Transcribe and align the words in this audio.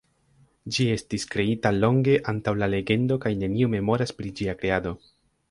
Ĝi 0.77 0.85
estis 0.93 1.25
kreita 1.33 1.71
longe 1.75 2.15
antaŭ 2.33 2.55
la 2.63 2.71
legendo 2.75 3.19
kaj 3.27 3.35
neniu 3.43 3.71
memoras 3.75 4.17
pri 4.21 4.35
ĝia 4.41 4.59
kreado. 4.65 4.97